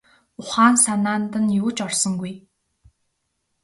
Ухаан 0.39 0.75
санаанд 0.83 1.33
нь 1.43 1.53
юу 1.61 1.69
ч 1.75 1.77
орсонгүй. 1.87 2.33